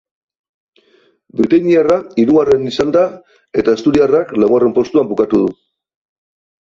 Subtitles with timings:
[1.41, 3.03] Britainiarra hirugarren izan da
[3.63, 5.53] eta asturiarrak laugarren postuan bukatu du.